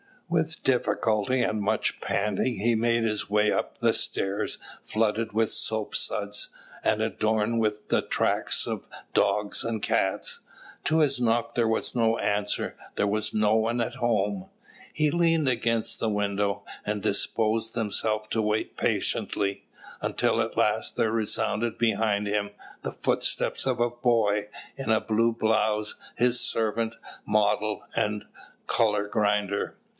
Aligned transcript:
With 0.27 0.63
difficulty 0.63 1.41
and 1.41 1.61
much 1.61 1.99
panting 2.01 2.55
he 2.55 2.73
made 2.73 3.03
his 3.03 3.29
way 3.29 3.51
up 3.51 3.79
the 3.79 3.91
stairs 3.93 4.57
flooded 4.81 5.31
with 5.33 5.51
soap 5.51 5.93
suds, 5.93 6.47
and 6.83 7.01
adorned 7.01 7.59
with 7.59 7.89
the 7.89 8.01
tracks 8.01 8.65
of 8.65 8.87
dogs 9.13 9.63
and 9.63 9.81
cats. 9.81 10.39
To 10.85 10.99
his 10.99 11.19
knock 11.21 11.53
there 11.53 11.67
was 11.67 11.93
no 11.93 12.17
answer: 12.17 12.77
there 12.95 13.05
was 13.05 13.33
no 13.33 13.55
one 13.55 13.79
at 13.81 13.95
home. 13.95 14.49
He 14.93 15.11
leaned 15.11 15.49
against 15.49 15.99
the 15.99 16.09
window, 16.09 16.63
and 16.85 17.03
disposed 17.03 17.75
himself 17.75 18.29
to 18.29 18.41
wait 18.41 18.77
patiently, 18.77 19.67
until 20.01 20.41
at 20.41 20.57
last 20.57 20.95
there 20.95 21.11
resounded 21.11 21.77
behind 21.77 22.25
him 22.25 22.51
the 22.83 22.93
footsteps 22.93 23.67
of 23.67 23.79
a 23.81 23.89
boy 23.89 24.47
in 24.77 24.89
a 24.89 25.01
blue 25.01 25.33
blouse, 25.33 25.97
his 26.15 26.39
servant, 26.39 26.95
model, 27.27 27.83
and 27.95 28.23
colour 28.65 29.07
grinder. 29.07 29.75